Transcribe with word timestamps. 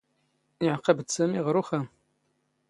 ⵉⵄⵇⴱ 0.65 0.99
ⴷ 1.05 1.09
ⵙⴰⵎⵉ 1.15 1.39
ⵖⵔ 1.45 1.55
ⵓⵅⵅⴰⵎ. 1.61 1.85